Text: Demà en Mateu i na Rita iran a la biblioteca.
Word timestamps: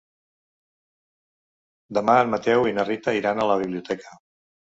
Demà 1.99 2.15
en 2.23 2.33
Mateu 2.33 2.65
i 2.71 2.75
na 2.79 2.87
Rita 2.89 3.15
iran 3.19 3.45
a 3.45 3.47
la 3.53 3.61
biblioteca. 3.67 4.17